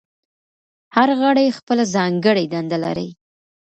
[0.95, 3.09] هر غړی خپله ځانګړې دنده لري.